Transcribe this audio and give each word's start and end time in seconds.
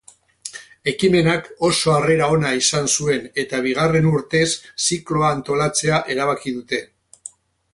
Ekimenak 0.91 1.49
oso 1.67 1.91
harrera 1.95 2.29
ona 2.37 2.53
izan 2.61 2.89
zuen 2.93 3.27
eta 3.43 3.59
bigarren 3.67 4.09
urtez 4.13 4.49
zikloa 4.87 5.31
antolatzea 5.37 6.01
erabaki 6.15 6.57
dute. 6.57 6.81